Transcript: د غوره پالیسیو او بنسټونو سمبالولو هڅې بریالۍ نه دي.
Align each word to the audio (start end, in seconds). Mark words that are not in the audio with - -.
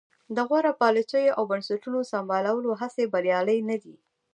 د 0.35 0.37
غوره 0.49 0.71
پالیسیو 0.81 1.35
او 1.37 1.43
بنسټونو 1.51 1.99
سمبالولو 2.11 2.71
هڅې 2.81 3.03
بریالۍ 3.13 3.59
نه 3.69 3.77
دي. 3.83 3.95